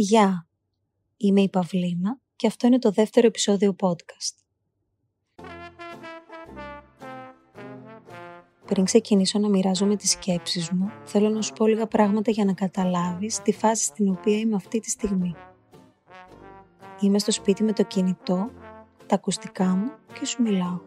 Γεια, 0.00 0.46
είμαι 1.16 1.40
η 1.40 1.48
Παυλίνα 1.48 2.18
και 2.36 2.46
αυτό 2.46 2.66
είναι 2.66 2.78
το 2.78 2.90
δεύτερο 2.90 3.26
επεισόδιο 3.26 3.76
podcast. 3.80 4.34
Πριν 8.66 8.84
ξεκινήσω 8.84 9.38
να 9.38 9.48
μοιράζομαι 9.48 9.96
τις 9.96 10.10
σκέψεις 10.10 10.70
μου, 10.70 10.90
θέλω 11.04 11.28
να 11.28 11.42
σου 11.42 11.52
πω 11.52 11.66
λίγα 11.66 11.86
πράγματα 11.86 12.30
για 12.30 12.44
να 12.44 12.52
καταλάβεις 12.52 13.42
τη 13.42 13.52
φάση 13.52 13.84
στην 13.84 14.08
οποία 14.08 14.38
είμαι 14.38 14.54
αυτή 14.54 14.80
τη 14.80 14.90
στιγμή. 14.90 15.34
Είμαι 17.00 17.18
στο 17.18 17.32
σπίτι 17.32 17.62
με 17.62 17.72
το 17.72 17.82
κινητό, 17.82 18.50
τα 19.06 19.14
ακουστικά 19.14 19.64
μου 19.64 19.90
και 20.18 20.26
σου 20.26 20.42
μιλάω. 20.42 20.80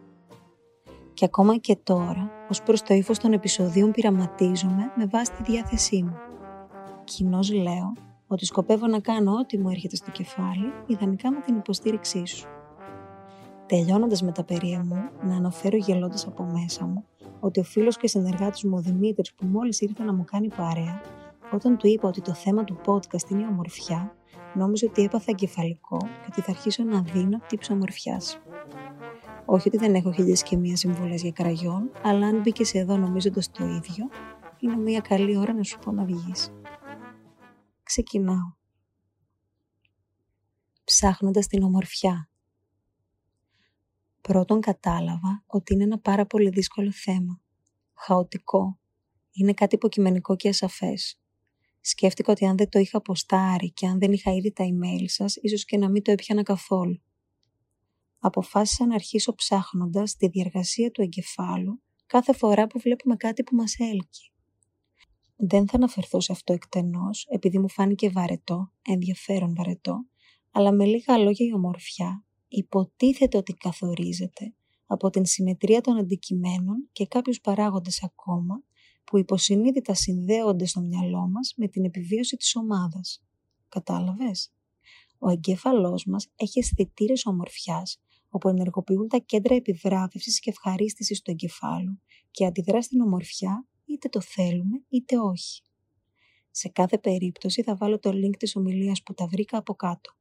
Και 1.13 1.25
ακόμα 1.25 1.57
και 1.57 1.75
τώρα, 1.75 2.31
ως 2.49 2.61
προς 2.61 2.81
το 2.81 2.93
ύφος 2.93 3.17
των 3.17 3.33
επεισοδίων 3.33 3.91
πειραματίζομαι 3.91 4.91
με 4.95 5.05
βάση 5.05 5.31
τη 5.31 5.51
διάθεσή 5.51 6.03
μου. 6.03 6.15
Κοινώς 7.03 7.51
λέω 7.51 7.93
ότι 8.34 8.45
σκοπεύω 8.45 8.88
να 8.88 9.00
κάνω 9.00 9.32
ό,τι 9.32 9.57
μου 9.57 9.70
έρχεται 9.70 9.95
στο 9.95 10.11
κεφάλι, 10.11 10.73
ιδανικά 10.85 11.31
με 11.31 11.39
την 11.39 11.55
υποστήριξή 11.55 12.26
σου. 12.26 12.48
Τελειώνοντας 13.66 14.22
με 14.22 14.31
τα 14.31 14.44
περία 14.44 14.84
μου, 14.84 15.09
να 15.23 15.35
αναφέρω 15.35 15.77
γελώντας 15.77 16.27
από 16.27 16.44
μέσα 16.44 16.86
μου 16.86 17.05
ότι 17.39 17.59
ο 17.59 17.63
φίλος 17.63 17.98
και 17.98 18.08
συνεργάτης 18.08 18.63
μου 18.63 18.75
ο 18.77 18.81
Δημήτρης, 18.81 19.34
που 19.34 19.45
μόλις 19.45 19.81
ήρθε 19.81 20.03
να 20.03 20.13
μου 20.13 20.23
κάνει 20.23 20.48
παρέα, 20.48 21.02
όταν 21.52 21.77
του 21.77 21.88
είπα 21.88 22.08
ότι 22.08 22.22
το 22.22 22.34
θέμα 22.34 22.63
του 22.63 22.80
podcast 22.86 23.30
είναι 23.30 23.41
η 23.41 23.48
ομορφιά, 23.49 24.16
νόμιζε 24.53 24.86
ότι 24.86 25.03
έπαθα 25.03 25.25
εγκεφαλικό 25.27 25.98
και 25.98 26.27
ότι 26.30 26.41
θα 26.41 26.52
αρχίσω 26.52 26.84
να 26.84 27.02
δίνω 27.02 27.39
τύψη 27.48 27.72
ομορφιάς. 27.72 28.39
Όχι 29.45 29.67
ότι 29.67 29.77
δεν 29.77 29.95
έχω 29.95 30.11
χιλιάδε 30.11 30.41
και 30.44 30.58
μία 30.58 30.75
συμβουλέ 30.75 31.16
για 31.16 31.31
καραγιόν, 31.31 31.91
αλλά 32.03 32.25
αν 32.25 32.41
μπήκες 32.41 32.73
εδώ 32.73 32.98
νομίζοντας 32.98 33.52
το 33.52 33.63
ίδιο, 33.63 34.09
είναι 34.59 34.75
μια 34.75 35.00
καλή 35.00 35.38
ώρα 35.38 35.53
να 35.53 35.63
σου 35.63 35.80
πω 35.80 35.91
να 35.91 36.03
βγεις. 36.03 36.52
Ξεκινάω. 37.91 38.54
Ψάχνοντας 40.84 41.48
την 41.48 41.63
ομορφιά. 41.63 42.30
Πρώτον 44.22 44.61
κατάλαβα 44.61 45.44
ότι 45.48 45.73
είναι 45.73 45.83
ένα 45.83 46.00
πάρα 46.00 46.25
πολύ 46.25 46.50
δύσκολο 46.50 46.92
θέμα. 46.92 47.42
Χαοτικό. 47.94 48.80
Είναι 49.31 49.53
κάτι 49.53 49.75
υποκειμενικό 49.75 50.36
και 50.36 50.50
ασαφές. 50.50 51.20
Σκέφτηκα 51.81 52.31
ότι 52.31 52.45
αν 52.45 52.58
δεν 52.58 52.70
το 52.70 52.80
είχα 52.80 52.98
αποστάρει 52.98 53.72
και 53.72 53.88
αν 53.88 54.00
δεν 54.00 54.11
είχα 54.11 54.31
ήδη 54.31 54.52
τα 54.52 54.64
email 54.64 55.05
σας, 55.05 55.36
ίσως 55.36 55.66
και 55.66 55.78
να 55.78 55.89
μην 55.89 56.03
το 56.03 56.11
έπιανα 56.11 56.44
καθόλου. 56.44 57.02
Αποφάσισα 58.20 58.86
να 58.86 58.95
αρχίσω 58.95 59.36
ψάχνοντας 59.36 60.16
τη 60.16 60.28
διεργασία 60.28 60.92
του 60.92 61.02
εγκεφάλου 61.02 61.81
κάθε 62.05 62.33
φορά 62.33 62.67
που 62.67 62.80
βλέπουμε 62.80 63.16
κάτι 63.16 63.44
που 63.44 63.55
μας 63.55 63.76
έλκει. 63.80 64.30
Δεν 65.44 65.67
θα 65.67 65.75
αναφερθώ 65.75 66.20
σε 66.20 66.31
αυτό 66.31 66.53
εκτενώς, 66.53 67.25
επειδή 67.30 67.59
μου 67.59 67.70
φάνηκε 67.70 68.09
βαρετό, 68.09 68.72
ενδιαφέρον 68.81 69.56
βαρετό, 69.56 70.06
αλλά 70.52 70.72
με 70.72 70.86
λίγα 70.86 71.17
λόγια 71.17 71.45
η 71.45 71.53
ομορφιά 71.53 72.25
υποτίθεται 72.48 73.38
ότι 73.38 73.53
καθορίζεται 73.53 74.53
από 74.86 75.09
την 75.09 75.25
συμμετρία 75.25 75.81
των 75.81 75.98
αντικειμένων 75.98 76.89
και 76.92 77.06
κάποιους 77.06 77.42
παράγοντες 77.42 78.03
ακόμα 78.03 78.64
που 79.03 79.17
υποσυνείδητα 79.17 79.94
συνδέονται 79.94 80.66
στο 80.66 80.81
μυαλό 80.81 81.30
μας 81.30 81.53
με 81.58 81.67
την 81.67 81.86
επιβίωση 81.86 82.36
της 82.38 82.55
ομάδας. 82.55 83.23
Κατάλαβες; 83.70 84.53
Ο 85.17 85.30
εγκέφαλός 85.30 86.05
μας 86.05 86.28
έχει 86.36 86.59
αισθητήρες 86.59 87.26
ομορφιάς 87.26 88.02
όπου 88.30 88.50
ενεργοποιούν 88.50 89.08
τα 89.08 89.17
κέντρα 89.17 89.55
επιβράβευσης 89.55 90.39
και 90.39 90.50
ευχαρίστησης 90.50 91.22
του 91.22 91.31
εγκεφάλου 91.31 92.02
και 92.31 92.45
αντιδρά 92.45 92.81
στην 92.81 93.02
ομορφιά 93.02 93.66
είτε 93.92 94.09
το 94.09 94.22
θέλουμε 94.22 94.84
είτε 94.89 95.20
όχι. 95.20 95.61
Σε 96.52 96.70
κάθε 96.70 96.97
περίπτωση 96.97 97.64
θα 97.64 97.75
βάλω 97.75 98.00
το 98.00 98.09
link 98.09 98.38
της 98.38 98.56
ομιλίας 98.56 99.03
που 99.03 99.14
τα 99.14 99.28
βρήκα 99.28 99.58
από 99.58 99.73
κάτω. 99.73 100.16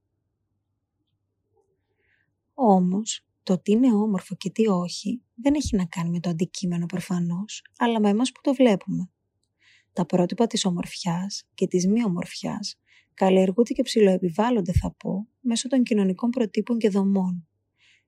Όμως, 2.55 3.25
το 3.43 3.59
τι 3.59 3.73
είναι 3.73 3.95
όμορφο 3.95 4.35
και 4.35 4.51
τι 4.51 4.67
όχι 4.67 5.23
δεν 5.35 5.55
έχει 5.55 5.77
να 5.77 5.85
κάνει 5.85 6.11
με 6.11 6.21
το 6.21 6.31
αντικείμενο 6.31 6.87
προφανώς, 6.87 7.65
αλλά 7.79 8.01
με 8.01 8.09
εμάς 8.09 8.33
που 8.33 8.41
το 8.43 8.55
βλέπουμε. 8.55 9.11
Τα 9.93 10.07
πρότυπα 10.07 10.47
της 10.47 10.65
ομορφιάς 10.65 11.45
και 11.55 11.67
της 11.67 11.87
μη 11.87 12.05
ομορφιάς 12.05 12.79
καλλιεργούνται 13.15 13.73
και 13.73 13.83
ψηλοεπιβάλλονται 13.83 14.73
θα 14.73 14.95
πω 14.95 15.29
μέσω 15.41 15.69
των 15.69 15.83
κοινωνικών 15.83 16.31
προτύπων 16.31 16.79
και 16.79 16.91
δομών. 16.91 17.49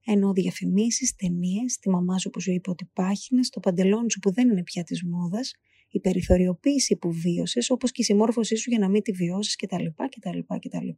Ενώ 0.05 0.33
διαφημίσεις, 0.33 1.15
ταινίες, 1.15 1.79
τη 1.79 1.91
μαμά 1.91 2.19
σου 2.19 2.31
που 2.31 2.41
σου 2.41 2.53
είπε 2.53 2.71
ότι 2.71 2.91
πάχινε, 2.93 3.41
το 3.51 3.61
παντελόνι 3.61 4.11
σου 4.11 4.19
που 4.19 4.33
δεν 4.33 4.49
είναι 4.49 4.63
πια 4.63 4.83
της 4.83 5.05
μόδας, 5.05 5.55
η 5.89 6.01
περιθωριοποίηση 6.01 6.97
που 6.97 7.13
βίωσες, 7.13 7.71
όπως 7.71 7.91
και 7.91 8.03
η 8.03 8.05
συμμόρφωσή 8.05 8.57
σου 8.57 8.71
για 8.71 8.79
να 8.79 8.89
μην 8.89 9.03
τη 9.03 9.13
βιώσεις 9.13 9.57
κτλ. 9.57 9.87
κτλ, 9.87 10.39
κτλ. 10.59 10.89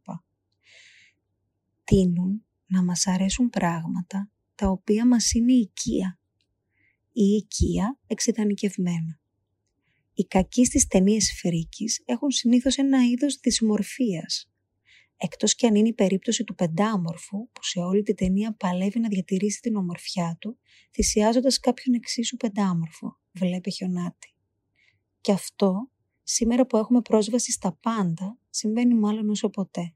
Τίνουν 1.83 2.45
να 2.65 2.83
μας 2.83 3.07
αρέσουν 3.07 3.49
πράγματα 3.49 4.31
τα 4.55 4.67
οποία 4.67 5.07
μας 5.07 5.31
είναι 5.31 5.53
οικία 5.53 6.19
ή 7.11 7.23
οικία 7.23 7.99
εξειδανικευμένα. 8.07 9.19
Οι 10.13 10.23
κακοί 10.23 10.65
στις 10.65 10.87
ταινίες 10.87 11.33
φρίκης 11.41 12.01
έχουν 12.05 12.31
συνήθως 12.31 12.77
ένα 12.77 13.05
είδος 13.05 13.39
δυσμορφίας, 13.39 14.51
εκτός 15.17 15.55
και 15.55 15.67
αν 15.67 15.75
είναι 15.75 15.87
η 15.87 15.93
περίπτωση 15.93 16.43
του 16.43 16.55
πεντάμορφου 16.55 17.37
που 17.51 17.63
σε 17.63 17.79
όλη 17.79 18.03
την 18.03 18.15
ταινία 18.15 18.55
παλεύει 18.55 18.99
να 18.99 19.07
διατηρήσει 19.07 19.61
την 19.61 19.75
ομορφιά 19.75 20.37
του, 20.39 20.57
θυσιάζοντας 20.93 21.59
κάποιον 21.59 21.95
εξίσου 21.95 22.37
πεντάμορφο, 22.37 23.19
βλέπει 23.31 23.71
χιονάτι. 23.71 24.33
Και 25.21 25.31
αυτό, 25.31 25.89
σήμερα 26.23 26.65
που 26.65 26.77
έχουμε 26.77 27.01
πρόσβαση 27.01 27.51
στα 27.51 27.77
πάντα, 27.81 28.37
συμβαίνει 28.49 28.93
μάλλον 28.93 29.29
όσο 29.29 29.49
ποτέ. 29.49 29.93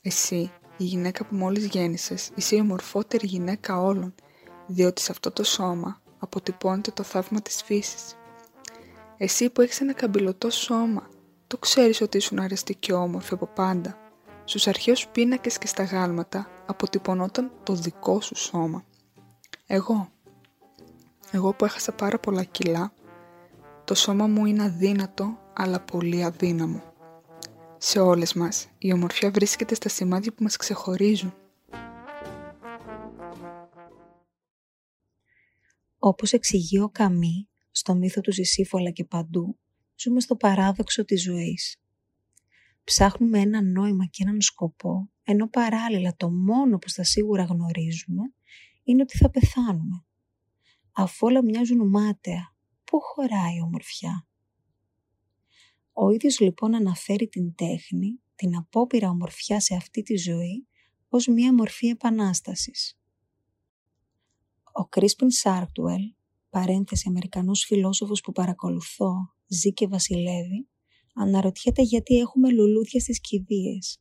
Εσύ, 0.00 0.50
η 0.76 0.84
γυναίκα 0.84 1.26
που 1.26 1.34
μόλις 1.34 1.66
γέννησες, 1.66 2.30
είσαι 2.34 2.56
η 2.56 2.60
ομορφότερη 2.60 3.26
γυναίκα 3.26 3.80
όλων, 3.80 4.14
διότι 4.66 5.00
σε 5.00 5.12
αυτό 5.12 5.30
το 5.30 5.44
σώμα 5.44 6.02
αποτυπώνεται 6.18 6.90
το 6.90 7.02
θαύμα 7.02 7.42
της 7.42 7.62
φύσης. 7.62 8.16
Εσύ 9.16 9.50
που 9.50 9.60
έχεις 9.60 9.80
ένα 9.80 9.92
καμπυλωτό 9.92 10.50
σώμα, 10.50 11.08
το 11.46 11.58
ξέρεις 11.58 12.00
ότι 12.00 12.16
ήσουν 12.16 12.38
αρεστή 12.38 12.74
και 12.74 12.92
όμορφη 12.92 13.34
από 13.34 13.46
πάντα. 13.46 13.98
Στους 14.44 14.66
αρχαίους 14.66 15.06
πίνακες 15.06 15.58
και 15.58 15.66
στα 15.66 15.84
γάλματα 15.84 16.50
αποτυπωνόταν 16.66 17.52
το 17.62 17.74
δικό 17.74 18.20
σου 18.20 18.36
σώμα. 18.36 18.84
Εγώ, 19.66 20.08
εγώ 21.30 21.52
που 21.52 21.64
έχασα 21.64 21.92
πάρα 21.92 22.18
πολλά 22.18 22.44
κιλά, 22.44 22.92
το 23.84 23.94
σώμα 23.94 24.26
μου 24.26 24.46
είναι 24.46 24.62
αδύνατο 24.62 25.38
αλλά 25.52 25.80
πολύ 25.80 26.24
αδύναμο. 26.24 26.82
Σε 27.78 28.00
όλες 28.00 28.34
μας, 28.34 28.68
η 28.78 28.92
ομορφιά 28.92 29.30
βρίσκεται 29.30 29.74
στα 29.74 29.88
σημάδια 29.88 30.32
που 30.32 30.42
μας 30.42 30.56
ξεχωρίζουν. 30.56 31.34
Όπως 35.98 36.32
εξηγεί 36.32 36.80
ο 36.80 36.88
Καμί, 36.92 37.48
στο 37.76 37.94
μύθο 37.94 38.20
του 38.20 38.32
Ζησίφου 38.32 38.78
αλλά 38.78 38.90
και 38.90 39.04
παντού, 39.04 39.58
ζούμε 39.96 40.20
στο 40.20 40.36
παράδοξο 40.36 41.04
της 41.04 41.22
ζωής. 41.22 41.82
Ψάχνουμε 42.84 43.38
ένα 43.38 43.62
νόημα 43.62 44.06
και 44.06 44.22
έναν 44.22 44.40
σκοπό, 44.40 45.10
ενώ 45.24 45.48
παράλληλα 45.48 46.16
το 46.16 46.30
μόνο 46.30 46.78
που 46.78 46.88
στα 46.88 47.04
σίγουρα 47.04 47.44
γνωρίζουμε 47.44 48.22
είναι 48.82 49.02
ότι 49.02 49.16
θα 49.16 49.30
πεθάνουμε. 49.30 50.04
Αφού 50.92 51.26
όλα 51.26 51.44
μοιάζουν 51.44 51.88
μάταια, 51.88 52.56
πού 52.84 53.00
χωράει 53.00 53.56
η 53.56 53.60
ομορφιά; 53.60 54.26
Ο 55.92 56.10
ίδιος 56.10 56.40
λοιπόν 56.40 56.74
αναφέρει 56.74 57.28
την 57.28 57.54
τέχνη, 57.54 58.20
την 58.34 58.56
απόπειρα 58.56 59.08
ομορφιά 59.08 59.60
σε 59.60 59.74
αυτή 59.74 60.02
τη 60.02 60.16
ζωή, 60.16 60.66
ως 61.08 61.26
μία 61.26 61.54
μορφή 61.54 61.86
επανάστασης. 61.86 62.98
Ο 64.72 64.86
Κρίσπιν 64.86 65.30
Σάρκτουελ, 65.30 66.14
παρένθεση 66.54 67.04
Αμερικανός 67.08 67.64
φιλόσοφος 67.64 68.20
που 68.20 68.32
παρακολουθώ, 68.32 69.14
ζει 69.46 69.72
και 69.72 69.86
βασιλεύει, 69.86 70.68
αναρωτιέται 71.14 71.82
γιατί 71.82 72.18
έχουμε 72.18 72.52
λουλούδια 72.52 73.00
στις 73.00 73.20
κηδείες. 73.20 73.98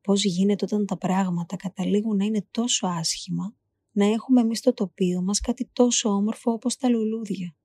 Πώς 0.00 0.24
γίνεται 0.24 0.64
όταν 0.64 0.86
τα 0.86 0.96
πράγματα 0.96 1.56
καταλήγουν 1.56 2.16
να 2.16 2.24
είναι 2.24 2.46
τόσο 2.50 2.86
άσχημα, 2.86 3.56
να 3.92 4.04
έχουμε 4.04 4.40
εμείς 4.40 4.58
στο 4.58 4.72
τοπίο 4.72 5.22
μας 5.22 5.40
κάτι 5.40 5.70
τόσο 5.72 6.08
όμορφο 6.08 6.52
όπως 6.52 6.76
τα 6.76 6.88
λουλούδια. 6.88 7.56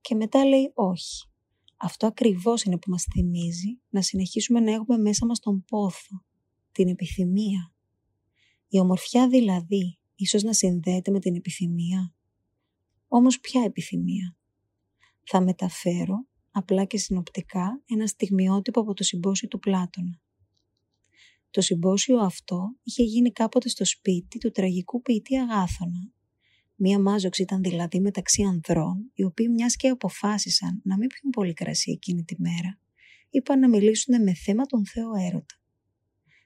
Και 0.00 0.14
μετά 0.14 0.44
λέει 0.44 0.70
όχι. 0.74 1.28
Αυτό 1.76 2.06
ακριβώς 2.06 2.62
είναι 2.62 2.78
που 2.78 2.90
μας 2.90 3.04
θυμίζει 3.12 3.80
να 3.88 4.02
συνεχίσουμε 4.02 4.60
να 4.60 4.72
έχουμε 4.72 4.98
μέσα 4.98 5.26
μας 5.26 5.38
τον 5.38 5.64
πόθο, 5.64 6.24
την 6.72 6.88
επιθυμία. 6.88 7.74
Η 8.68 8.78
ομορφιά 8.78 9.28
δηλαδή 9.28 9.98
ίσως 10.14 10.42
να 10.42 10.52
συνδέεται 10.52 11.10
με 11.10 11.18
την 11.18 11.34
επιθυμία. 11.34 12.15
Όμως 13.16 13.40
ποια 13.40 13.62
επιθυμία; 13.62 14.36
Θα 15.22 15.40
μεταφέρω 15.40 16.26
απλά 16.50 16.84
και 16.84 16.98
συνοπτικά 16.98 17.82
ένα 17.86 18.06
στιγμιότυπο 18.06 18.80
από 18.80 18.94
το 18.94 19.04
συμπόσιο 19.04 19.48
του 19.48 19.58
Πλάτωνα. 19.58 20.20
Το 21.50 21.60
συμπόσιο 21.60 22.18
αυτό 22.18 22.76
είχε 22.82 23.02
γίνει 23.02 23.30
κάποτε 23.32 23.68
στο 23.68 23.84
σπίτι 23.84 24.38
του 24.38 24.50
τραγικού 24.50 25.02
ποιητή 25.02 25.36
Αγάθωνα, 25.36 26.12
Μία 26.74 27.00
μάζοξη 27.00 27.42
ήταν 27.42 27.62
δηλαδή 27.62 28.00
μεταξύ 28.00 28.42
ανδρών, 28.42 29.10
οι 29.14 29.24
οποίοι 29.24 29.46
μιας 29.50 29.76
και 29.76 29.88
αποφάσισαν 29.88 30.80
να 30.84 30.96
μην 30.96 31.08
πιούν 31.08 31.30
πολύ 31.32 31.52
κρασί 31.52 31.90
εκείνη 31.90 32.24
τη 32.24 32.40
μέρα, 32.40 32.80
είπαν 33.30 33.58
να 33.58 33.68
μιλήσουν 33.68 34.22
με 34.22 34.34
θέμα 34.34 34.64
τον 34.66 34.86
Θεό 34.86 35.10
έρωτα. 35.14 35.54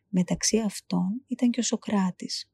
Μεταξύ 0.08 0.58
αυτών 0.58 1.24
ήταν 1.26 1.50
και 1.50 1.60
ο 1.60 1.62
Σοκράτης. 1.62 2.50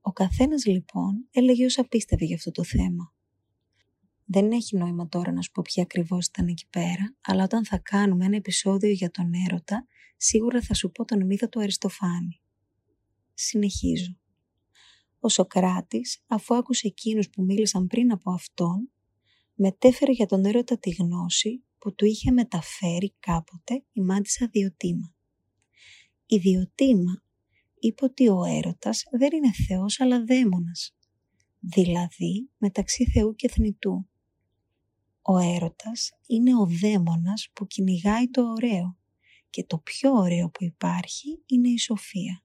Ο 0.00 0.12
καθένας 0.12 0.66
λοιπόν 0.66 1.28
έλεγε 1.30 1.64
όσα 1.64 1.84
πίστευε 1.84 2.24
για 2.24 2.36
αυτό 2.36 2.50
το 2.50 2.64
θέμα. 2.64 3.14
Δεν 4.32 4.52
έχει 4.52 4.76
νόημα 4.76 5.08
τώρα 5.08 5.32
να 5.32 5.42
σου 5.42 5.50
πω 5.50 5.62
ποια 5.62 5.82
ακριβώς 5.82 6.26
ήταν 6.26 6.46
εκεί 6.46 6.66
πέρα, 6.70 7.16
αλλά 7.20 7.44
όταν 7.44 7.64
θα 7.64 7.78
κάνουμε 7.78 8.24
ένα 8.24 8.36
επεισόδιο 8.36 8.90
για 8.90 9.10
τον 9.10 9.32
έρωτα, 9.46 9.86
σίγουρα 10.16 10.60
θα 10.60 10.74
σου 10.74 10.90
πω 10.90 11.04
τον 11.04 11.26
μύθο 11.26 11.48
του 11.48 11.60
Αριστοφάνη. 11.60 12.40
Συνεχίζω. 13.34 14.16
Ο 15.20 15.28
Σοκράτης, 15.28 16.22
αφού 16.26 16.54
άκουσε 16.54 16.86
εκείνους 16.86 17.30
που 17.30 17.42
μίλησαν 17.42 17.86
πριν 17.86 18.12
από 18.12 18.30
αυτόν, 18.30 18.90
μετέφερε 19.54 20.12
για 20.12 20.26
τον 20.26 20.44
έρωτα 20.44 20.78
τη 20.78 20.90
γνώση 20.90 21.64
που 21.78 21.94
του 21.94 22.04
είχε 22.04 22.30
μεταφέρει 22.30 23.14
κάποτε 23.20 23.84
η 23.92 24.00
μάντισσα 24.00 24.48
Διωτήμα. 24.52 25.14
Η 26.26 26.36
Διωτήμα 26.36 27.22
είπε 27.78 28.04
ότι 28.04 28.28
ο 28.28 28.44
έρωτας 28.44 29.04
δεν 29.10 29.32
είναι 29.32 29.52
Θεός 29.68 30.00
αλλά 30.00 30.24
δαίμονας, 30.24 30.96
δηλαδή 31.58 32.50
μεταξύ 32.58 33.10
Θεού 33.10 33.34
και 33.34 33.48
θνητού. 33.48 34.09
Ο 35.22 35.38
έρωτας 35.38 36.10
είναι 36.26 36.56
ο 36.56 36.66
δαίμονας 36.66 37.48
που 37.52 37.66
κυνηγάει 37.66 38.28
το 38.30 38.42
ωραίο 38.42 38.98
και 39.50 39.64
το 39.64 39.78
πιο 39.78 40.12
ωραίο 40.12 40.50
που 40.50 40.64
υπάρχει 40.64 41.42
είναι 41.46 41.68
η 41.68 41.78
σοφία. 41.78 42.44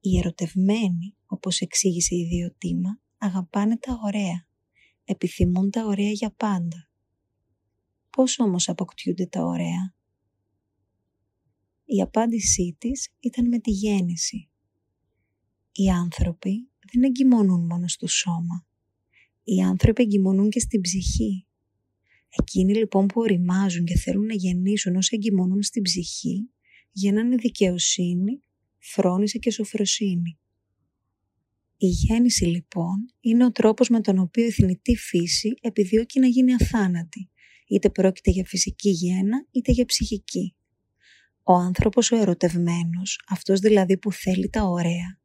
Οι 0.00 0.18
ερωτευμένοι, 0.18 1.16
όπως 1.26 1.60
εξήγησε 1.60 2.14
η 2.14 2.26
Διωτήμα, 2.26 3.00
αγαπάνε 3.18 3.76
τα 3.76 3.98
ωραία, 4.02 4.46
επιθυμούν 5.04 5.70
τα 5.70 5.84
ωραία 5.84 6.10
για 6.10 6.30
πάντα. 6.30 6.88
Πώς 8.10 8.38
όμως 8.38 8.68
αποκτιούνται 8.68 9.26
τα 9.26 9.44
ωραία; 9.44 9.94
Η 11.84 12.00
απάντησή 12.00 12.76
της 12.78 13.14
ήταν 13.20 13.48
με 13.48 13.58
τη 13.58 13.70
γέννηση. 13.70 14.50
Οι 15.72 15.88
άνθρωποι 15.88 16.70
δεν 16.92 17.02
εγκυμονούν 17.02 17.66
μόνο 17.66 17.88
στο 17.88 18.06
σώμα. 18.06 18.66
Οι 19.42 19.62
άνθρωποι 19.62 20.02
εγκυμονούν 20.02 20.50
και 20.50 20.60
στην 20.60 20.80
ψυχή. 20.80 21.46
Εκείνοι 22.38 22.74
λοιπόν 22.74 23.06
που 23.06 23.20
οριμάζουν 23.20 23.84
και 23.84 23.98
θέλουν 23.98 24.26
να 24.26 24.34
γεννήσουν 24.34 24.96
όσο 24.96 25.08
εγκυμονούν 25.14 25.62
στην 25.62 25.82
ψυχή, 25.82 26.50
γεννάνε 26.92 27.36
δικαιοσύνη, 27.36 28.42
φρόνηση 28.78 29.38
και 29.38 29.50
σοφροσύνη. 29.50 30.38
Η 31.76 31.86
γέννηση 31.86 32.44
λοιπόν 32.44 32.96
είναι 33.20 33.44
ο 33.44 33.52
τρόπος 33.52 33.88
με 33.88 34.00
τον 34.00 34.18
οποίο 34.18 34.44
η 34.44 34.50
θνητή 34.50 34.96
φύση 34.96 35.54
επιδιώκει 35.60 36.20
να 36.20 36.26
γίνει 36.26 36.52
αθάνατη, 36.54 37.30
είτε 37.68 37.90
πρόκειται 37.90 38.30
για 38.30 38.44
φυσική 38.44 38.90
γέννα 38.90 39.46
είτε 39.50 39.72
για 39.72 39.84
ψυχική. 39.84 40.54
Ο 41.42 41.52
άνθρωπος 41.52 42.12
ο 42.12 42.16
ερωτευμένος, 42.16 43.20
αυτός 43.28 43.60
δηλαδή 43.60 43.98
που 43.98 44.12
θέλει 44.12 44.48
τα 44.48 44.62
ωραία, 44.62 45.18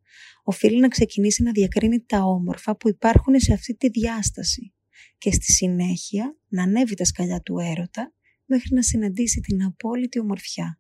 οφείλει 0.44 0.80
να 0.80 0.88
ξεκινήσει 0.88 1.44
να 1.44 1.52
διακρίνει 1.52 2.00
τα 2.06 2.24
όμορφα 2.24 2.78
που 2.78 2.90
υπάρχουν 2.90 3.40
σε 3.40 3.54
αυτή 3.54 3.76
τη 3.76 3.90
διάσταση 3.90 4.75
και 5.18 5.32
στη 5.32 5.52
συνέχεια 5.52 6.38
να 6.48 6.64
ανέβει 6.64 6.96
τα 6.96 7.06
σκαλιά 7.06 7.42
του 7.42 7.60
έρωτα 7.60 8.14
μέχρι 8.46 8.74
να 8.74 8.82
συναντήσει 8.82 9.40
την 9.40 9.64
απόλυτη 9.64 10.20
ομορφιά. 10.20 10.80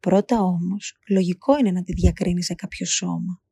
Πρώτα 0.00 0.42
όμως, 0.42 0.98
λογικό 1.08 1.58
είναι 1.58 1.70
να 1.70 1.82
τη 1.82 1.92
διακρίνει 1.92 2.42
σε 2.42 2.54
κάποιο 2.54 2.86
σώμα 2.86 3.42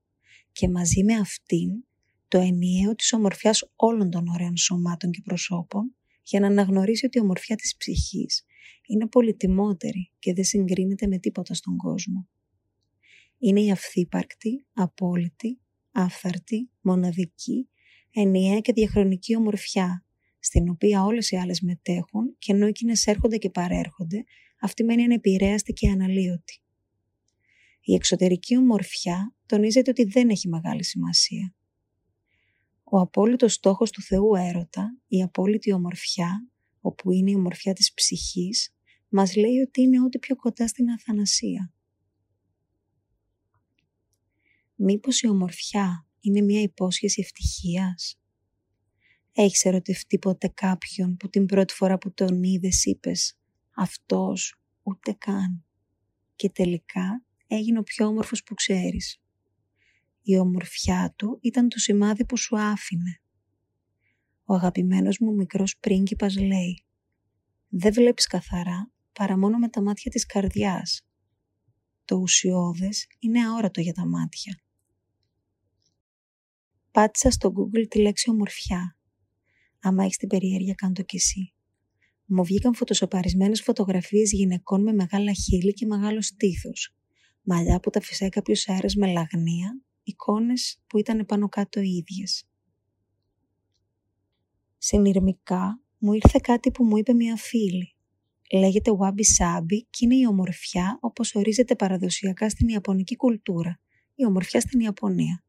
και 0.52 0.68
μαζί 0.68 1.04
με 1.04 1.14
αυτήν 1.14 1.84
το 2.28 2.38
ενιαίο 2.38 2.94
της 2.94 3.12
ομορφιάς 3.12 3.70
όλων 3.76 4.10
των 4.10 4.28
ωραίων 4.28 4.56
σωμάτων 4.56 5.10
και 5.10 5.20
προσώπων 5.24 5.94
για 6.22 6.40
να 6.40 6.46
αναγνωρίσει 6.46 7.06
ότι 7.06 7.18
η 7.18 7.20
ομορφιά 7.20 7.56
της 7.56 7.76
ψυχής 7.76 8.44
είναι 8.86 9.08
πολυτιμότερη 9.08 10.12
και 10.18 10.32
δεν 10.34 10.44
συγκρίνεται 10.44 11.06
με 11.06 11.18
τίποτα 11.18 11.54
στον 11.54 11.76
κόσμο. 11.76 12.28
Είναι 13.38 13.60
η 13.60 13.70
αυθύπαρκτη, 13.70 14.66
απόλυτη, 14.72 15.60
άφθαρτη, 15.92 16.70
μοναδική, 16.80 17.68
ενιαία 18.20 18.60
και 18.60 18.72
διαχρονική 18.72 19.36
ομορφιά, 19.36 20.04
στην 20.38 20.68
οποία 20.68 21.04
όλες 21.04 21.30
οι 21.30 21.36
άλλες 21.36 21.60
μετέχουν 21.60 22.36
και 22.38 22.52
ενώ 22.52 22.66
εκείνες 22.66 23.06
έρχονται 23.06 23.36
και 23.36 23.50
παρέρχονται, 23.50 24.24
αυτή 24.60 24.84
μένει 24.84 25.02
ανεπηρέαστη 25.02 25.72
και 25.72 25.88
αναλύωτη. 25.88 26.60
Η 27.80 27.94
εξωτερική 27.94 28.56
ομορφιά 28.56 29.34
τονίζεται 29.46 29.90
ότι 29.90 30.04
δεν 30.04 30.28
έχει 30.28 30.48
μεγάλη 30.48 30.84
σημασία. 30.84 31.54
Ο 32.84 32.98
απόλυτος 32.98 33.52
στόχος 33.52 33.90
του 33.90 34.02
Θεού 34.02 34.34
έρωτα, 34.34 34.98
η 35.06 35.22
απόλυτη 35.22 35.72
ομορφιά, 35.72 36.48
όπου 36.80 37.10
είναι 37.12 37.30
η 37.30 37.34
ομορφιά 37.34 37.72
της 37.72 37.92
ψυχής, 37.92 38.74
μας 39.08 39.36
λέει 39.36 39.58
ότι 39.58 39.80
είναι 39.80 40.02
ό,τι 40.02 40.18
πιο 40.18 40.36
κοντά 40.36 40.68
στην 40.68 40.90
αθανασία. 40.90 41.72
Μήπως 44.74 45.20
η 45.20 45.28
ομορφιά 45.28 46.07
είναι 46.28 46.40
μια 46.40 46.60
υπόσχεση 46.60 47.20
ευτυχίας. 47.20 48.18
Έχεις 49.32 49.64
ερωτευτεί 49.64 50.18
ποτέ 50.18 50.48
κάποιον 50.48 51.16
που 51.16 51.28
την 51.28 51.46
πρώτη 51.46 51.74
φορά 51.74 51.98
που 51.98 52.12
τον 52.12 52.42
είδες 52.42 52.84
είπες 52.84 53.38
«αυτός 53.76 54.60
ούτε 54.82 55.12
καν» 55.12 55.64
και 56.36 56.50
τελικά 56.50 57.24
έγινε 57.46 57.78
ο 57.78 57.82
πιο 57.82 58.06
όμορφος 58.06 58.42
που 58.42 58.54
ξέρεις. 58.54 59.20
Η 60.22 60.38
ομορφιά 60.38 61.14
του 61.16 61.38
ήταν 61.40 61.68
το 61.68 61.78
σημάδι 61.78 62.24
που 62.24 62.36
σου 62.36 62.58
άφηνε. 62.58 63.20
Ο 64.44 64.54
αγαπημένος 64.54 65.18
μου 65.18 65.34
μικρός 65.34 65.78
πρίγκιπας 65.78 66.36
λέει 66.36 66.84
«Δεν 67.68 67.92
βλέπεις 67.92 68.26
καθαρά 68.26 68.90
παρά 69.12 69.38
μόνο 69.38 69.58
με 69.58 69.68
τα 69.68 69.82
μάτια 69.82 70.10
της 70.10 70.26
καρδιάς. 70.26 71.02
Το 72.04 72.16
ουσιώδες 72.16 73.06
είναι 73.18 73.46
αόρατο 73.46 73.80
για 73.80 73.92
τα 73.92 74.06
μάτια. 74.06 74.60
Πάτησα 76.90 77.30
στο 77.30 77.52
Google 77.56 77.86
τη 77.88 78.00
λέξη 78.00 78.30
ομορφιά. 78.30 78.96
Άμα 79.80 80.04
έχεις 80.04 80.16
την 80.16 80.28
περιέργεια, 80.28 80.74
κάνε 80.74 80.92
το 80.92 81.02
κι 81.02 81.16
εσύ. 81.16 81.52
Μου 82.24 82.44
βγήκαν 82.44 82.74
φωτοσοπαρισμένες 82.74 83.62
φωτογραφίες 83.62 84.32
γυναικών 84.32 84.82
με 84.82 84.92
μεγάλα 84.92 85.32
χείλη 85.32 85.72
και 85.72 85.86
μεγάλο 85.86 86.22
στήθος. 86.22 86.94
Μαλλιά 87.42 87.80
που 87.80 87.90
τα 87.90 88.00
φυσάει 88.00 88.28
κάποιος 88.28 88.68
αέρας 88.68 88.94
με 88.94 89.06
λαγνία, 89.12 89.80
εικόνες 90.02 90.82
που 90.86 90.98
ήταν 90.98 91.26
πάνω 91.26 91.48
κάτω 91.48 91.80
οι 91.80 91.88
ίδιες. 91.88 92.48
Συνειρμικά 94.78 95.80
μου 95.98 96.12
ήρθε 96.12 96.38
κάτι 96.42 96.70
που 96.70 96.84
μου 96.84 96.96
είπε 96.96 97.12
μια 97.12 97.36
φίλη 97.36 97.92
λέγεται 98.52 98.90
wabi 98.98 99.22
sabi 99.38 99.78
και 99.90 100.04
είναι 100.04 100.16
η 100.16 100.26
ομορφιά 100.26 100.98
όπως 101.00 101.34
ορίζεται 101.34 101.76
παραδοσιακά 101.76 102.48
στην 102.48 102.68
Ιαπωνική 102.68 103.16
κουλτούρα, 103.16 103.80
η 104.14 104.24
ομορφιά 104.24 104.60
στην 104.60 104.80
Ιαπωνία. 104.80 105.44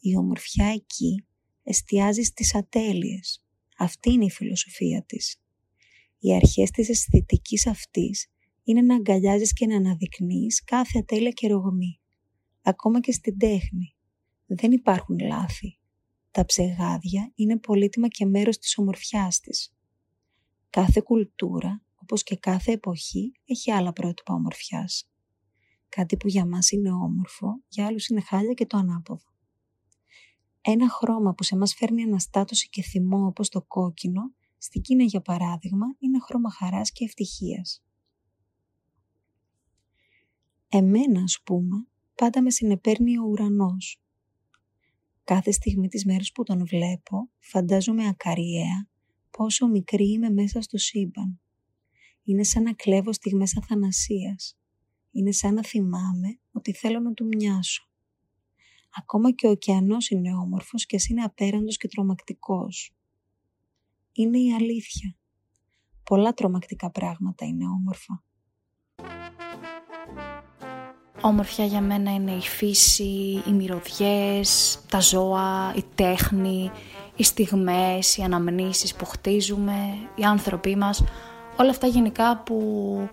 Η 0.00 0.16
ομορφιά 0.16 0.66
εκεί 0.66 1.24
εστιάζει 1.62 2.22
στις 2.22 2.54
ατέλειες. 2.54 3.44
Αυτή 3.78 4.12
είναι 4.12 4.24
η 4.24 4.30
φιλοσοφία 4.30 5.02
της. 5.02 5.40
Οι 6.18 6.34
αρχές 6.34 6.70
της 6.70 6.88
αισθητικής 6.88 7.66
αυτής 7.66 8.30
είναι 8.64 8.80
να 8.80 8.94
αγκαλιάζεις 8.94 9.52
και 9.52 9.66
να 9.66 9.76
αναδεικνύεις 9.76 10.64
κάθε 10.64 10.98
ατέλεια 10.98 11.30
και 11.30 11.48
ρογμή. 11.48 12.00
Ακόμα 12.62 13.00
και 13.00 13.12
στην 13.12 13.38
τέχνη. 13.38 13.94
Δεν 14.46 14.72
υπάρχουν 14.72 15.18
λάθη. 15.18 15.78
Τα 16.30 16.44
ψεγάδια 16.44 17.32
είναι 17.34 17.58
πολύτιμα 17.58 18.08
και 18.08 18.26
μέρος 18.26 18.58
της 18.58 18.78
ομορφιάς 18.78 19.40
της. 19.40 19.74
Κάθε 20.70 21.00
κουλτούρα 21.00 21.82
όπως 21.94 22.22
και 22.22 22.36
κάθε 22.36 22.72
εποχή 22.72 23.32
έχει 23.44 23.70
άλλα 23.70 23.92
πρότυπα 23.92 24.34
ομορφιάς. 24.34 25.10
Κάτι 25.88 26.16
που 26.16 26.28
για 26.28 26.46
μας 26.46 26.70
είναι 26.70 26.92
όμορφο, 26.92 27.62
για 27.68 27.86
άλλους 27.86 28.06
είναι 28.06 28.20
χάλια 28.20 28.52
και 28.52 28.66
το 28.66 28.76
ανάποδο. 28.76 29.29
Ένα 30.60 30.88
χρώμα 30.88 31.34
που 31.34 31.42
σε 31.42 31.56
μας 31.56 31.74
φέρνει 31.74 32.02
αναστάτωση 32.02 32.68
και 32.68 32.82
θυμό 32.82 33.26
όπως 33.26 33.48
το 33.48 33.62
κόκκινο, 33.62 34.34
στην 34.58 34.82
Κίνα 34.82 35.02
για 35.02 35.20
παράδειγμα, 35.20 35.86
είναι 35.98 36.18
χρώμα 36.20 36.50
χαράς 36.50 36.92
και 36.92 37.04
ευτυχίας. 37.04 37.82
Εμένα, 40.68 41.22
ας 41.22 41.40
πούμε, 41.44 41.86
πάντα 42.14 42.42
με 42.42 42.50
συνεπέρνει 42.50 43.18
ο 43.18 43.22
ουρανός. 43.22 44.00
Κάθε 45.24 45.50
στιγμή 45.50 45.88
της 45.88 46.04
μέρας 46.04 46.32
που 46.32 46.42
τον 46.42 46.66
βλέπω, 46.66 47.30
φαντάζομαι 47.38 48.08
ακαριέα 48.08 48.88
πόσο 49.30 49.66
μικρή 49.68 50.10
είμαι 50.10 50.30
μέσα 50.30 50.60
στο 50.60 50.78
σύμπαν. 50.78 51.40
Είναι 52.24 52.44
σαν 52.44 52.62
να 52.62 52.72
κλέβω 52.72 53.12
στιγμές 53.12 53.56
αθανασίας. 53.56 54.58
Είναι 55.10 55.32
σαν 55.32 55.54
να 55.54 55.64
θυμάμαι 55.64 56.38
ότι 56.52 56.72
θέλω 56.72 57.00
να 57.00 57.12
του 57.12 57.26
μοιάσω. 57.26 57.89
Ακόμα 58.96 59.32
και 59.32 59.46
ο 59.46 59.50
ωκεανός 59.50 60.10
είναι 60.10 60.34
όμορφος 60.34 60.86
και 60.86 60.96
ας 60.96 61.08
είναι 61.08 61.22
απέραντος 61.22 61.76
και 61.76 61.88
τρομακτικός. 61.88 62.94
Είναι 64.12 64.38
η 64.38 64.52
αλήθεια. 64.52 65.16
Πολλά 66.04 66.32
τρομακτικά 66.32 66.90
πράγματα 66.90 67.44
είναι 67.46 67.64
όμορφα. 67.66 68.22
Όμορφια 71.20 71.64
για 71.64 71.80
μένα 71.80 72.14
είναι 72.14 72.32
η 72.32 72.40
φύση, 72.40 73.42
οι 73.46 73.50
μυρωδιές, 73.52 74.80
τα 74.88 75.00
ζώα, 75.00 75.74
η 75.76 75.84
τέχνη, 75.94 76.70
οι 77.16 77.22
στιγμές, 77.22 78.16
οι 78.16 78.22
αναμνήσεις 78.22 78.94
που 78.94 79.04
χτίζουμε, 79.04 80.08
οι 80.14 80.24
άνθρωποι 80.24 80.76
μας, 80.76 81.04
όλα 81.56 81.70
αυτά 81.70 81.86
γενικά 81.86 82.38
που, 82.38 83.08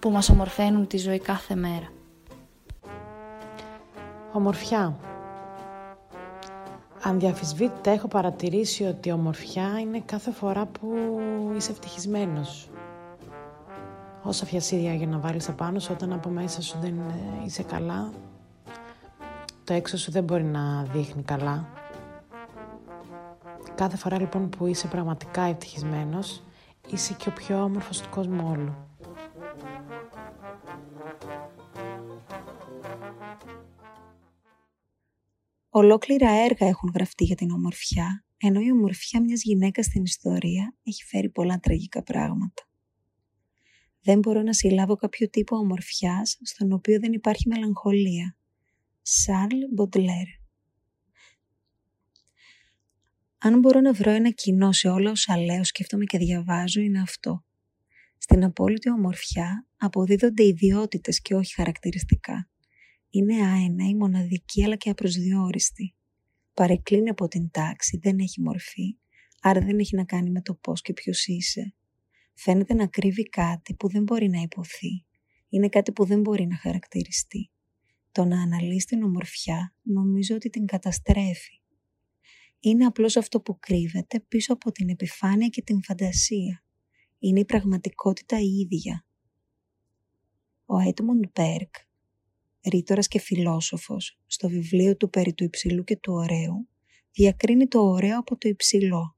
που 0.00 0.10
μας 0.10 0.28
ομορφαίνουν 0.28 0.86
τη 0.86 0.98
ζωή 0.98 1.18
κάθε 1.18 1.54
μέρα. 1.54 1.92
Ομορφιά. 4.32 5.11
Ανδιαφυσβήτητα 7.04 7.90
έχω 7.90 8.08
παρατηρήσει 8.08 8.84
ότι 8.84 9.08
η 9.08 9.12
ομορφιά 9.12 9.78
είναι 9.80 10.02
κάθε 10.04 10.30
φορά 10.30 10.66
που 10.66 10.96
είσαι 11.56 11.70
ευτυχισμένος. 11.70 12.68
Όσα 14.22 14.44
φιασίδια 14.46 14.94
για 14.94 15.06
να 15.06 15.18
βάλεις 15.18 15.48
απάνω 15.48 15.78
σου 15.78 15.90
όταν 15.92 16.12
από 16.12 16.28
μέσα 16.28 16.62
σου 16.62 16.78
δεν 16.80 16.94
είσαι 17.44 17.62
καλά, 17.62 18.12
το 19.64 19.72
έξω 19.72 19.98
σου 19.98 20.10
δεν 20.10 20.24
μπορεί 20.24 20.44
να 20.44 20.82
δείχνει 20.82 21.22
καλά. 21.22 21.68
Κάθε 23.74 23.96
φορά 23.96 24.20
λοιπόν 24.20 24.48
που 24.48 24.66
είσαι 24.66 24.86
πραγματικά 24.86 25.42
ευτυχισμένος, 25.42 26.42
είσαι 26.86 27.12
και 27.12 27.28
ο 27.28 27.32
πιο 27.32 27.62
όμορφος 27.62 28.00
του 28.00 28.08
κόσμου 28.10 28.48
όλου. 28.50 28.74
Ολόκληρα 35.74 36.30
έργα 36.30 36.66
έχουν 36.66 36.90
γραφτεί 36.94 37.24
για 37.24 37.36
την 37.36 37.50
ομορφιά, 37.50 38.24
ενώ 38.36 38.60
η 38.60 38.70
ομορφιά 38.72 39.20
μιας 39.20 39.42
γυναίκας 39.42 39.84
στην 39.84 40.02
ιστορία 40.02 40.76
έχει 40.82 41.04
φέρει 41.04 41.30
πολλά 41.30 41.58
τραγικά 41.58 42.02
πράγματα. 42.02 42.68
Δεν 44.02 44.18
μπορώ 44.18 44.42
να 44.42 44.52
συλλάβω 44.52 44.96
κάποιο 44.96 45.30
τύπο 45.30 45.56
ομορφιάς 45.56 46.38
στον 46.42 46.72
οποίο 46.72 47.00
δεν 47.00 47.12
υπάρχει 47.12 47.48
μελαγχολία. 47.48 48.36
Σαρλ 49.02 49.56
Μποντλέρ 49.72 50.26
Αν 53.38 53.58
μπορώ 53.58 53.80
να 53.80 53.92
βρω 53.92 54.10
ένα 54.10 54.30
κοινό 54.30 54.72
σε 54.72 54.88
όλα 54.88 55.10
όσα 55.10 55.38
λέω, 55.38 55.64
σκέφτομαι 55.64 56.04
και 56.04 56.18
διαβάζω, 56.18 56.80
είναι 56.80 57.00
αυτό. 57.00 57.44
Στην 58.18 58.44
απόλυτη 58.44 58.90
ομορφιά 58.90 59.66
αποδίδονται 59.76 60.44
ιδιότητες 60.44 61.20
και 61.20 61.34
όχι 61.34 61.54
χαρακτηριστικά 61.54 62.51
είναι 63.12 63.84
η 63.88 63.94
μοναδική 63.94 64.64
αλλά 64.64 64.76
και 64.76 64.90
απροσδιόριστη. 64.90 65.94
Παρεκκλίνει 66.54 67.08
από 67.08 67.28
την 67.28 67.50
τάξη, 67.50 67.98
δεν 68.02 68.18
έχει 68.18 68.40
μορφή, 68.40 68.98
άρα 69.40 69.60
δεν 69.60 69.78
έχει 69.78 69.96
να 69.96 70.04
κάνει 70.04 70.30
με 70.30 70.42
το 70.42 70.54
πώς 70.54 70.82
και 70.82 70.92
ποιος 70.92 71.26
είσαι. 71.26 71.74
Φαίνεται 72.34 72.74
να 72.74 72.86
κρύβει 72.86 73.22
κάτι 73.22 73.74
που 73.74 73.88
δεν 73.88 74.02
μπορεί 74.02 74.28
να 74.28 74.40
υποθεί. 74.40 75.04
Είναι 75.48 75.68
κάτι 75.68 75.92
που 75.92 76.04
δεν 76.04 76.20
μπορεί 76.20 76.46
να 76.46 76.56
χαρακτηριστεί. 76.56 77.50
Το 78.12 78.24
να 78.24 78.42
αναλύσει 78.42 78.86
την 78.86 79.02
ομορφιά 79.02 79.74
νομίζω 79.82 80.34
ότι 80.34 80.50
την 80.50 80.66
καταστρέφει. 80.66 81.60
Είναι 82.60 82.84
απλώς 82.84 83.16
αυτό 83.16 83.40
που 83.40 83.58
κρύβεται 83.58 84.20
πίσω 84.20 84.52
από 84.52 84.72
την 84.72 84.88
επιφάνεια 84.88 85.48
και 85.48 85.62
την 85.62 85.82
φαντασία. 85.82 86.64
Είναι 87.18 87.40
η 87.40 87.44
πραγματικότητα 87.44 88.40
η 88.40 88.58
ίδια. 88.58 89.06
Ο 90.64 90.78
Έτμοντ 90.78 91.24
Μπέρκ 91.32 91.74
ρήτορας 92.70 93.08
και 93.08 93.18
φιλόσοφος, 93.18 94.18
στο 94.26 94.48
βιβλίο 94.48 94.96
του 94.96 95.10
περί 95.10 95.34
του 95.34 95.44
υψηλού 95.44 95.84
και 95.84 95.96
του 95.96 96.12
ωραίου, 96.12 96.68
διακρίνει 97.12 97.66
το 97.66 97.80
ωραίο 97.80 98.18
από 98.18 98.36
το 98.36 98.48
υψηλό. 98.48 99.16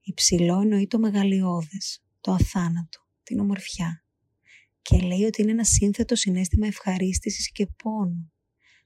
Υψηλό 0.00 0.60
εννοεί 0.60 0.86
το 0.86 0.98
μεγαλειώδες, 0.98 2.04
το 2.20 2.32
αθάνατο, 2.32 3.06
την 3.22 3.40
ομορφιά. 3.40 4.04
Και 4.82 4.98
λέει 4.98 5.24
ότι 5.24 5.42
είναι 5.42 5.50
ένα 5.50 5.64
σύνθετο 5.64 6.16
συνέστημα 6.16 6.66
ευχαρίστησης 6.66 7.52
και 7.52 7.66
πόνου, 7.66 8.32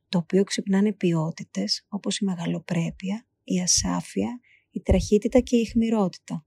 το 0.09 0.18
οποίο 0.18 0.45
ξυπνάνε 0.45 0.92
ποιότητες 0.92 1.87
όπως 1.88 2.18
η 2.18 2.25
μεγαλοπρέπεια, 2.25 3.26
η 3.45 3.61
ασάφεια, 3.61 4.40
η 4.71 4.80
τραχύτητα 4.80 5.40
και 5.40 5.56
η 5.56 5.61
αιχμηρότητα. 5.61 6.47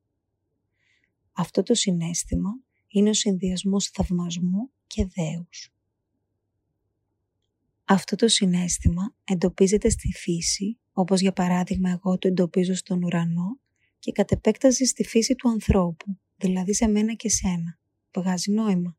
Αυτό 1.31 1.63
το 1.63 1.73
συνέστημα 1.73 2.49
είναι 2.87 3.09
ο 3.09 3.13
συνδυασμός 3.13 3.87
θαυμασμού 3.87 4.71
και 4.87 5.07
δέους. 5.15 5.73
Αυτό 7.91 8.15
το 8.15 8.27
συνέστημα 8.27 9.15
εντοπίζεται 9.23 9.89
στη 9.89 10.11
φύση, 10.11 10.79
όπως 10.91 11.19
για 11.19 11.31
παράδειγμα 11.31 11.89
εγώ 11.89 12.17
το 12.17 12.27
εντοπίζω 12.27 12.75
στον 12.75 13.03
ουρανό 13.03 13.59
και 13.99 14.11
κατ' 14.11 14.31
επέκταση 14.31 14.85
στη 14.85 15.03
φύση 15.03 15.35
του 15.35 15.49
ανθρώπου, 15.49 16.17
δηλαδή 16.37 16.73
σε 16.73 16.87
μένα 16.87 17.13
και 17.13 17.29
σένα. 17.29 17.79
Βγάζει 18.15 18.51
νόημα. 18.51 18.97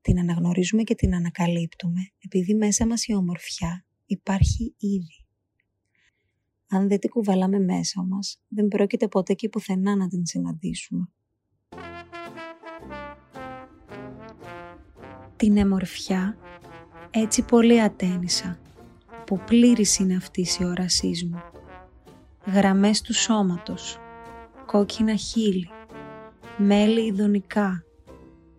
Την 0.00 0.18
αναγνωρίζουμε 0.18 0.82
και 0.82 0.94
την 0.94 1.14
ανακαλύπτουμε, 1.14 2.00
επειδή 2.18 2.54
μέσα 2.54 2.86
μας 2.86 3.06
η 3.06 3.14
ομορφιά 3.14 3.84
υπάρχει 4.06 4.74
ήδη. 4.78 5.26
Αν 6.68 6.88
δεν 6.88 6.98
την 6.98 7.10
κουβαλάμε 7.10 7.58
μέσα 7.58 8.02
μας, 8.02 8.40
δεν 8.48 8.68
πρόκειται 8.68 9.08
ποτέ 9.08 9.34
και 9.34 9.48
πουθενά 9.48 9.96
να 9.96 10.08
την 10.08 10.26
συναντήσουμε. 10.26 11.08
Την 15.36 15.56
εμορφιά 15.56 16.38
έτσι 17.16 17.42
πολύ 17.42 17.82
ατένισα, 17.82 18.58
που 19.26 19.40
πλήρης 19.46 19.98
είναι 19.98 20.16
αυτής 20.16 20.58
η 20.58 20.64
όρασής 20.64 21.24
μου. 21.24 21.42
Γραμμές 22.46 23.00
του 23.00 23.14
σώματος, 23.14 23.98
κόκκινα 24.66 25.14
χείλη, 25.14 25.68
μέλη 26.56 27.06
ειδονικά, 27.06 27.84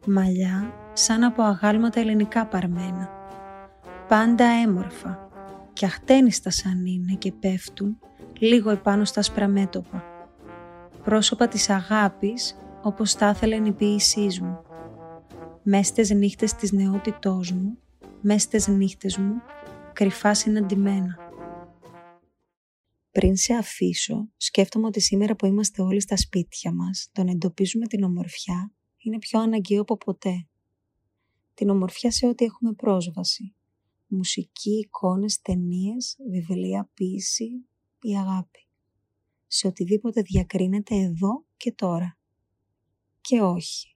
μαλλιά 0.05 0.74
σαν 0.93 1.24
από 1.24 1.41
αγάλματα 1.43 2.00
ελληνικά 2.00 2.45
παρμένα. 2.45 3.09
Πάντα 4.07 4.45
έμορφα 4.45 5.29
και 5.74 5.85
αχτένιστα 5.85 6.50
σαν 6.50 6.85
είναι 6.85 7.13
και 7.13 7.31
πέφτουν 7.31 8.00
λίγο 8.39 8.69
επάνω 8.69 9.05
στα 9.05 9.21
σπραμέτωπα. 9.21 10.03
Πρόσωπα 11.03 11.47
της 11.47 11.69
αγάπης 11.69 12.57
όπως 12.81 13.13
θα 13.13 13.29
ήθελε 13.29 13.55
η 13.55 13.71
ποιησής 13.71 14.41
μου. 14.41 14.59
Μες 15.63 15.93
νύχτες 16.15 16.53
της 16.53 16.71
νεότητός 16.71 17.51
μου 17.51 17.77
μες 18.27 18.41
στις 18.41 18.67
νύχτες 18.67 19.17
μου, 19.17 19.34
κρυφά 19.94 20.34
συναντημένα. 20.34 21.17
Πριν 23.12 23.36
σε 23.36 23.53
αφήσω, 23.53 24.29
σκέφτομαι 24.38 24.88
ότι 24.88 25.01
σήμερα 25.01 25.36
που 25.36 25.46
είμαστε 25.46 25.82
όλοι 25.82 26.01
στα 26.01 26.17
σπίτια 26.17 26.74
μας, 26.74 27.10
το 27.12 27.24
να 27.24 27.32
εντοπίζουμε 27.32 27.88
την 27.88 28.03
ομορφιά 28.03 28.74
είναι 28.98 29.17
πιο 29.17 29.39
αναγκαίο 29.39 29.82
από 29.82 29.98
ποτέ. 29.98 30.48
Την 31.53 31.70
ομορφιά 31.70 32.12
σε 32.12 32.27
ό,τι 32.27 32.46
έχουμε 32.46 32.74
πρόσβαση. 32.74 33.55
Μουσική, 34.08 34.72
εικόνες, 34.72 35.41
ταινίες, 35.41 36.17
βιβλία, 36.32 36.89
ποίηση, 36.94 37.65
η 38.01 38.17
αγάπη. 38.17 38.67
Σε 39.48 39.67
οτιδήποτε 39.67 40.22
διακρίνεται 40.22 40.96
εδώ 40.96 41.46
και 41.58 41.72
τώρα. 41.72 42.17
Και 43.22 43.41
όχι. 43.41 43.96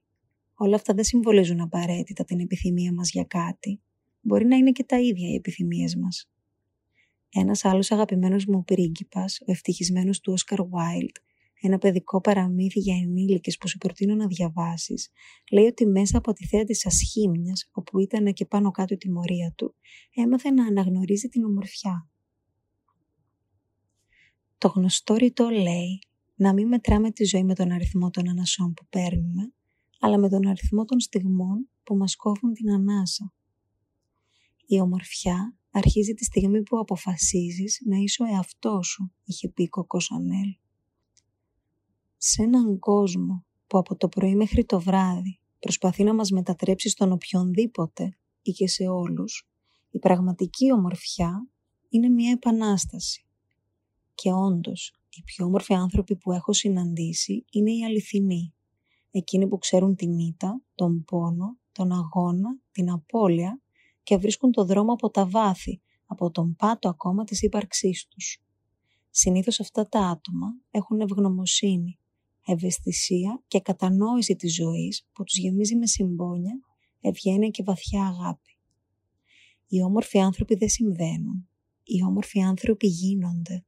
Όλα 0.54 0.74
αυτά 0.74 0.94
δεν 0.94 1.04
συμβολίζουν 1.04 1.60
απαραίτητα 1.60 2.24
την 2.24 2.40
επιθυμία 2.40 2.92
μας 2.92 3.10
για 3.10 3.24
κάτι, 3.24 3.80
μπορεί 4.20 4.44
να 4.44 4.56
είναι 4.56 4.72
και 4.72 4.84
τα 4.84 5.00
ίδια 5.00 5.28
οι 5.28 5.34
επιθυμίες 5.34 5.96
μας. 5.96 6.30
Ένας 7.28 7.64
άλλος 7.64 7.90
αγαπημένος 7.90 8.46
μου 8.46 8.64
πρίγκιπας, 8.64 9.40
ο 9.40 9.50
ευτυχισμένος 9.50 10.20
του 10.20 10.32
Όσκαρ 10.32 10.66
Βάιλτ, 10.66 11.16
ένα 11.60 11.78
παιδικό 11.78 12.20
παραμύθι 12.20 12.80
για 12.80 12.96
ενήλικες 12.96 13.56
που 13.56 13.68
σου 13.68 13.78
προτείνω 13.78 14.14
να 14.14 14.26
διαβάσεις, 14.26 15.10
λέει 15.52 15.64
ότι 15.64 15.86
μέσα 15.86 16.18
από 16.18 16.32
τη 16.32 16.46
θέα 16.46 16.64
της 16.64 16.86
ασχήμιας, 16.86 17.68
όπου 17.72 17.98
ήταν 17.98 18.32
και 18.32 18.46
πάνω 18.46 18.70
κάτω 18.70 18.94
η 18.94 18.96
τιμωρία 18.96 19.52
του, 19.56 19.74
έμαθε 20.14 20.50
να 20.50 20.66
αναγνωρίζει 20.66 21.28
την 21.28 21.44
ομορφιά. 21.44 22.08
Το 24.58 24.68
γνωστό 24.68 25.14
ρητό 25.14 25.48
λέει 25.48 25.98
να 26.34 26.52
μην 26.52 26.68
μετράμε 26.68 27.10
τη 27.10 27.24
ζωή 27.24 27.44
με 27.44 27.54
τον 27.54 27.70
αριθμό 27.70 28.10
των 28.10 28.28
ανασών 28.28 28.74
που 28.74 28.86
παίρνουμε, 28.90 29.52
αλλά 30.00 30.18
με 30.18 30.28
τον 30.28 30.46
αριθμό 30.46 30.84
των 30.84 31.00
στιγμών 31.00 31.68
που 31.82 31.96
μας 31.96 32.16
κόβουν 32.16 32.52
την 32.52 32.70
ανάσα. 32.70 33.32
Η 34.72 34.80
ομορφιά 34.80 35.56
αρχίζει 35.70 36.14
τη 36.14 36.24
στιγμή 36.24 36.62
που 36.62 36.78
αποφασίζεις 36.78 37.82
να 37.84 37.96
είσαι 37.96 38.22
ο 38.22 38.26
εαυτός 38.26 38.86
σου, 38.86 39.12
είχε 39.24 39.48
πει 39.48 39.62
η 39.62 39.68
Κοκό 39.68 40.00
Σανέλ. 40.00 40.56
Σε 42.16 42.42
έναν 42.42 42.78
κόσμο 42.78 43.44
που 43.66 43.78
από 43.78 43.96
το 43.96 44.08
πρωί 44.08 44.34
μέχρι 44.34 44.64
το 44.64 44.80
βράδυ 44.80 45.40
προσπαθεί 45.58 46.02
να 46.02 46.14
μας 46.14 46.30
μετατρέψει 46.30 46.88
στον 46.88 47.12
οποιονδήποτε 47.12 48.16
ή 48.42 48.50
και 48.50 48.68
σε 48.68 48.88
όλους, 48.88 49.48
η 49.90 49.98
πραγματική 49.98 50.72
ομορφιά 50.72 51.48
είναι 51.88 52.08
μια 52.08 52.30
επανάσταση. 52.30 53.26
Και 54.14 54.32
όντως, 54.32 54.94
οι 55.10 55.22
πιο 55.22 55.46
όμορφοι 55.46 55.74
άνθρωποι 55.74 56.16
που 56.16 56.32
έχω 56.32 56.52
συναντήσει 56.52 57.44
είναι 57.50 57.70
οι 57.72 57.84
αληθινοί. 57.84 58.54
Εκείνοι 59.10 59.48
που 59.48 59.58
ξέρουν 59.58 59.94
την 59.94 60.18
ήττα, 60.18 60.62
τον 60.74 61.04
πόνο, 61.04 61.58
τον 61.72 61.92
αγώνα, 61.92 62.58
την 62.72 62.90
απώλεια 62.90 63.60
και 64.02 64.16
βρίσκουν 64.16 64.52
το 64.52 64.64
δρόμο 64.64 64.92
από 64.92 65.10
τα 65.10 65.26
βάθη, 65.26 65.80
από 66.06 66.30
τον 66.30 66.56
πάτο 66.56 66.88
ακόμα 66.88 67.24
της 67.24 67.42
ύπαρξής 67.42 68.06
τους. 68.06 68.42
Συνήθως 69.10 69.60
αυτά 69.60 69.88
τα 69.88 70.00
άτομα 70.00 70.46
έχουν 70.70 71.00
ευγνωμοσύνη, 71.00 71.98
ευαισθησία 72.46 73.42
και 73.46 73.60
κατανόηση 73.60 74.36
της 74.36 74.54
ζωής 74.54 75.06
που 75.12 75.24
τους 75.24 75.38
γεμίζει 75.38 75.76
με 75.76 75.86
συμπόνια, 75.86 76.60
ευγένεια 77.00 77.48
και 77.48 77.62
βαθιά 77.62 78.06
αγάπη. 78.06 78.58
Οι 79.66 79.82
όμορφοι 79.82 80.20
άνθρωποι 80.20 80.54
δεν 80.54 80.68
συμβαίνουν. 80.68 81.48
Οι 81.82 82.02
όμορφοι 82.02 82.42
άνθρωποι 82.42 82.86
γίνονται. 82.86 83.64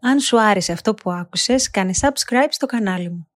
Αν 0.00 0.20
σου 0.20 0.40
άρεσε 0.40 0.72
αυτό 0.72 0.94
που 0.94 1.10
άκουσες, 1.10 1.70
κάνε 1.70 1.92
subscribe 2.00 2.48
στο 2.50 2.66
κανάλι 2.66 3.10
μου. 3.10 3.28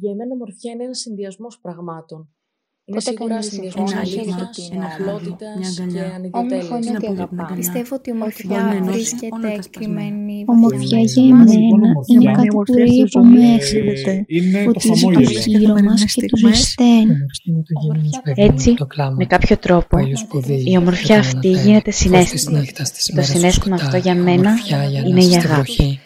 Για 0.00 0.10
εμένα 0.10 0.32
ομορφιά 0.32 0.70
είναι 0.72 0.84
ένας 0.84 0.98
συνδυασμός 0.98 1.60
πραγμάτων. 1.60 2.20
Είναι 2.86 2.98
Πότε 2.98 3.10
σίγουρα 3.10 3.28
κανείς 3.34 3.46
συνδυασμός 3.46 3.92
ένα 3.92 4.00
αλήθειας, 4.00 4.34
αλήθεια, 4.34 4.76
ένα 4.76 4.86
απλότητας 4.98 5.56
μια 5.58 5.68
αγκαλιά. 5.68 6.06
και 6.20 6.30
Όμορφο 6.32 6.76
είναι 6.76 6.90
ανιδιοτέλειας. 6.90 6.96
ότι 6.96 7.06
πολύ 7.06 7.20
αγαπά. 7.20 7.42
αγκαλιά. 7.42 7.56
Πιστεύω 7.62 7.92
ότι 7.98 8.10
η 8.10 8.12
μπορεί 8.12 8.32
να 8.48 8.56
ομορφιά 8.56 8.58
ενώσει 8.76 8.82
όλα 8.82 8.92
βρίσκεται 8.92 9.40
τα 9.44 9.50
εκκριμένη. 9.58 10.36
Ομορφιά 10.54 10.98
βαθιά 10.98 11.22
για 11.22 11.34
μέσα 11.34 11.36
μας. 11.36 11.54
εμένα 11.54 11.88
είναι 12.12 12.32
κάτι 12.38 12.48
που 12.48 12.62
ρέει 12.78 13.00
από 13.08 13.20
μέσα. 13.24 13.78
είναι 14.36 14.58
το 14.64 14.70
Φωτίζει 14.70 15.00
το 15.02 15.10
χαμόγελο. 15.10 15.58
γύρω 15.58 15.74
μας 15.88 16.04
και 16.14 16.26
του 16.26 16.36
ζεσταίνει. 16.36 17.16
Έτσι, 18.48 18.74
με 19.16 19.24
κάποιο 19.26 19.56
τρόπο, 19.58 19.94
η 20.64 20.76
ομορφιά 20.76 21.18
αυτή 21.18 21.50
γίνεται 21.50 21.90
συνέστημα. 21.90 22.60
Το 23.14 23.22
συνέστημα 23.22 23.74
αυτό 23.74 23.96
για 23.96 24.14
μένα 24.14 24.50
είναι 25.06 25.24
η 25.24 25.34
αγάπη. 25.34 25.98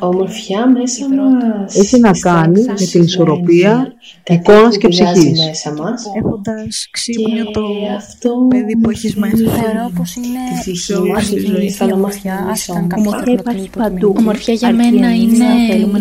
Ομορφιά 0.00 0.66
μέσα 0.68 1.08
μας 1.08 1.76
έχει 1.76 2.00
να 2.00 2.10
κάνει 2.10 2.62
με 2.62 2.74
την 2.74 3.02
ισορροπία 3.02 3.92
εικόνας 4.26 4.76
και 4.76 4.88
ψυχής. 4.88 5.44
μέσα 5.46 5.72
μας 5.72 6.04
Έχοντας 6.16 6.88
ξύπνιο 6.90 7.44
και 7.44 7.50
το 7.52 7.62
αυτό 7.96 8.46
παιδί 8.48 8.76
που 8.76 8.90
έχεις 8.90 9.14
μέσα. 9.14 9.36
Θεωρώ 9.36 9.90
πως 9.96 10.14
είναι 10.16 10.38
τη 10.64 10.70
ψυχή 10.70 11.00
μας 11.00 11.30
η 11.30 11.34
η 11.34 11.88
η 11.88 11.92
ομορφιά, 11.92 12.46
άσχετα 12.50 12.78
αν 12.78 12.88
κάποιος 12.88 13.06
Ομορφιά 13.06 13.24
θέλει 13.24 13.34
να 13.36 13.40
υπάρχει 13.40 13.70
το 13.70 13.80
λέει 13.80 13.88
παντού. 13.88 13.96
υποτιμητικά. 13.96 14.20
Ομορφιά 14.20 14.54
για 14.54 14.72
μένα 14.74 15.14
είναι 15.14 15.46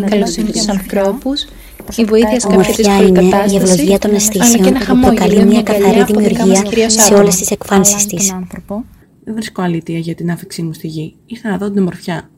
η 0.06 0.10
καλοσύνη 0.10 0.50
στους 0.50 0.68
ανθρώπους, 0.68 1.48
η 1.96 2.04
βοήθεια 2.06 2.40
σε 2.40 2.48
κάποια 2.48 2.52
Ομορφιά 2.52 2.76
δύσκολη 2.76 3.08
είναι 3.08 3.20
η 3.22 3.30
κατάσταση, 3.30 3.56
ευλογία 3.56 3.98
των 4.00 4.10
αλλά 4.10 4.20
και 4.20 4.26
αισθήσεων 4.26 4.66
ένα 4.68 4.80
που 4.80 4.86
χαμόγελο, 4.86 5.16
προκαλεί 5.16 5.46
μια 5.46 5.60
αγκαλιά 5.60 5.82
καθαρή 5.82 6.00
από 6.02 6.20
δικά 6.20 6.46
μας 6.46 6.58
δημιουργία 6.58 6.62
κυρίως 6.70 6.94
σε 6.94 7.02
άτομα. 7.02 7.20
όλες 7.20 7.36
τις 7.36 7.52
εκφάνσεις 7.52 7.96
Αλλά 7.96 8.06
της. 8.06 8.28
τον 8.28 8.38
άνθρωπο. 8.38 8.86
Δεν 9.24 9.34
βρίσκω 9.34 9.62
αλήθεια 9.62 10.00
για 10.00 10.16
την 10.16 10.32
άφηξή 10.32 10.62
μου 10.62 10.74
στη 10.74 10.88
γη. 10.88 11.16
Ήρθα 11.26 11.50
να 11.50 11.58
δω 11.58 11.70
την 11.72 11.80
ομορφιά. 11.80 12.30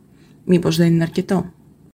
Μήπως 0.45 0.77
δεν 0.77 0.87
είναι 0.93 1.03
αρκετό; 1.03 1.45